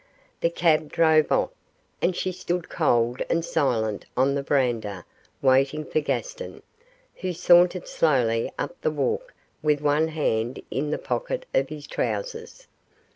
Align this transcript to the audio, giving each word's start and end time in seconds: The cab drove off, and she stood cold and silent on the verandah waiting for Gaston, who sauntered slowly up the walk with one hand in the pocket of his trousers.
The 0.39 0.49
cab 0.49 0.91
drove 0.91 1.31
off, 1.31 1.51
and 2.01 2.15
she 2.15 2.31
stood 2.31 2.69
cold 2.69 3.21
and 3.29 3.45
silent 3.45 4.03
on 4.17 4.33
the 4.33 4.41
verandah 4.41 5.05
waiting 5.43 5.85
for 5.85 5.99
Gaston, 5.99 6.63
who 7.17 7.33
sauntered 7.33 7.87
slowly 7.87 8.51
up 8.57 8.75
the 8.81 8.89
walk 8.89 9.35
with 9.61 9.79
one 9.79 10.07
hand 10.07 10.59
in 10.71 10.89
the 10.89 10.97
pocket 10.97 11.45
of 11.53 11.69
his 11.69 11.85
trousers. 11.85 12.65